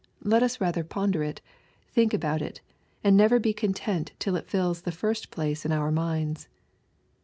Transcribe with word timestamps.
Let 0.23 0.41
us 0.41 0.59
rather 0.59 0.83
ponder 0.83 1.21
it, 1.21 1.41
think 1.91 2.11
about 2.11 2.41
it, 2.41 2.59
and 3.03 3.15
never 3.15 3.37
be 3.37 3.53
content 3.53 4.13
till 4.17 4.35
it 4.35 4.47
fills 4.49 4.81
the 4.81 4.91
first 4.91 5.29
place 5.29 5.63
in 5.63 5.71
our 5.71 5.91
minds. 5.91 6.47